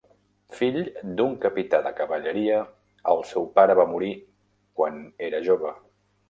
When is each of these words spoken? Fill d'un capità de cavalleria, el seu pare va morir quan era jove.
Fill 0.59 0.77
d'un 1.19 1.35
capità 1.43 1.81
de 1.87 1.91
cavalleria, 1.99 2.57
el 3.13 3.21
seu 3.33 3.45
pare 3.59 3.77
va 3.81 3.87
morir 3.93 4.11
quan 4.81 4.99
era 5.29 5.45
jove. 5.51 5.77